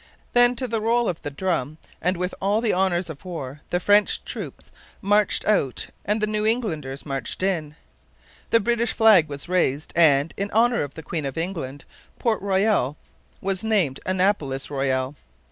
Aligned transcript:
Then 0.33 0.55
to 0.55 0.67
the 0.67 0.81
roll 0.81 1.07
of 1.07 1.21
the 1.21 1.29
drum, 1.29 1.77
and 2.01 2.17
with 2.17 2.33
all 2.41 2.59
the 2.59 2.73
honours 2.73 3.07
of 3.07 3.23
war, 3.23 3.61
the 3.69 3.79
French 3.79 4.25
troops 4.25 4.71
marched 4.99 5.45
out 5.45 5.89
and 6.03 6.19
the 6.19 6.25
New 6.25 6.43
Englanders 6.43 7.05
marched 7.05 7.43
in. 7.43 7.75
The 8.49 8.59
British 8.59 8.93
flag 8.93 9.29
was 9.29 9.47
raised, 9.47 9.93
and, 9.95 10.33
in 10.37 10.49
honour 10.49 10.81
of 10.81 10.95
the 10.95 11.03
queen 11.03 11.27
of 11.27 11.37
England, 11.37 11.85
Port 12.17 12.41
Royal 12.41 12.97
was 13.41 13.63
named 13.63 13.99
Annapolis 14.03 14.71
Royal. 14.71 15.13